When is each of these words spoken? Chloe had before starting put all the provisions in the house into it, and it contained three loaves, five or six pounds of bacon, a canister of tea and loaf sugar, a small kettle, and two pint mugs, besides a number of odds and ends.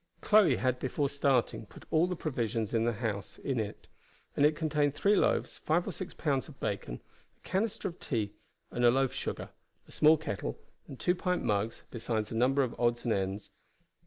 Chloe 0.21 0.55
had 0.55 0.79
before 0.79 1.09
starting 1.09 1.67
put 1.67 1.85
all 1.91 2.07
the 2.07 2.15
provisions 2.15 2.73
in 2.73 2.85
the 2.85 2.93
house 2.93 3.37
into 3.37 3.63
it, 3.65 3.87
and 4.35 4.47
it 4.47 4.55
contained 4.55 4.95
three 4.95 5.15
loaves, 5.15 5.59
five 5.59 5.87
or 5.87 5.91
six 5.91 6.11
pounds 6.11 6.47
of 6.47 6.59
bacon, 6.59 7.01
a 7.37 7.47
canister 7.47 7.87
of 7.89 7.99
tea 7.99 8.33
and 8.71 8.83
loaf 8.83 9.13
sugar, 9.13 9.49
a 9.87 9.91
small 9.91 10.17
kettle, 10.17 10.57
and 10.87 10.99
two 10.99 11.13
pint 11.13 11.43
mugs, 11.43 11.83
besides 11.91 12.31
a 12.31 12.35
number 12.35 12.63
of 12.63 12.73
odds 12.79 13.03
and 13.05 13.13
ends. 13.13 13.51